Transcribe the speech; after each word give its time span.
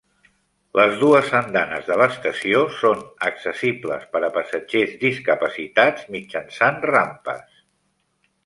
Les 0.77 0.93
dues 1.01 1.27
andanes 1.39 1.83
de 1.89 1.97
l'estació 2.01 2.63
són 2.79 3.03
accessibles 3.29 4.09
per 4.15 4.23
a 4.29 4.33
passatgers 4.39 4.97
discapacitats 5.07 6.11
mitjançant 6.17 6.81
rampes. 6.95 7.63